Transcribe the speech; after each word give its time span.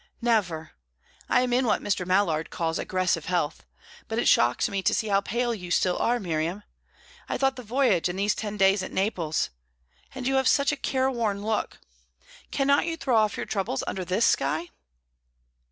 "Never. 0.19 0.71
I 1.29 1.41
am 1.41 1.53
in 1.53 1.67
what 1.67 1.83
Mr. 1.83 2.07
Mallard 2.07 2.49
calls 2.49 2.79
aggressive 2.79 3.25
health. 3.25 3.63
But 4.07 4.17
it 4.17 4.27
shocks 4.27 4.67
me 4.67 4.81
to 4.81 4.95
see 4.95 5.09
how 5.09 5.21
pale 5.21 5.53
you 5.53 5.69
still 5.69 5.95
are 5.99 6.19
Miriam. 6.19 6.63
I 7.29 7.37
thought 7.37 7.55
the 7.55 7.61
voyage 7.61 8.09
and 8.09 8.17
these 8.17 8.33
ten 8.33 8.57
days 8.57 8.81
at 8.81 8.91
Naples 8.91 9.51
And 10.15 10.25
you 10.25 10.37
have 10.37 10.47
such 10.47 10.71
a 10.71 10.75
careworn 10.75 11.43
look. 11.45 11.77
Cannot 12.49 12.87
you 12.87 12.97
throw 12.97 13.15
off 13.15 13.37
your 13.37 13.45
troubles 13.45 13.83
under 13.85 14.03
this 14.03 14.25
sky?" 14.25 14.69